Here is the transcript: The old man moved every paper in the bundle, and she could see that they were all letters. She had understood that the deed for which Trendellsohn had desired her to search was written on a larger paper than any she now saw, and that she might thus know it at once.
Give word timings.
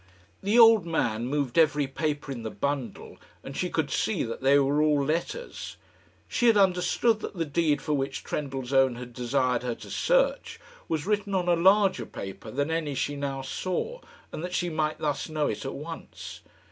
The 0.41 0.57
old 0.57 0.83
man 0.87 1.27
moved 1.27 1.59
every 1.59 1.85
paper 1.85 2.31
in 2.31 2.41
the 2.41 2.49
bundle, 2.49 3.19
and 3.43 3.55
she 3.55 3.69
could 3.69 3.91
see 3.91 4.23
that 4.23 4.41
they 4.41 4.57
were 4.57 4.81
all 4.81 5.03
letters. 5.05 5.77
She 6.27 6.47
had 6.47 6.57
understood 6.57 7.19
that 7.19 7.35
the 7.35 7.45
deed 7.45 7.83
for 7.83 7.93
which 7.93 8.23
Trendellsohn 8.23 8.95
had 8.95 9.13
desired 9.13 9.61
her 9.61 9.75
to 9.75 9.91
search 9.91 10.59
was 10.87 11.05
written 11.05 11.35
on 11.35 11.47
a 11.47 11.55
larger 11.55 12.07
paper 12.07 12.49
than 12.49 12.71
any 12.71 12.95
she 12.95 13.15
now 13.15 13.43
saw, 13.43 14.01
and 14.31 14.43
that 14.43 14.55
she 14.55 14.71
might 14.71 14.97
thus 14.97 15.29
know 15.29 15.45
it 15.45 15.65
at 15.65 15.75
once. 15.75 16.41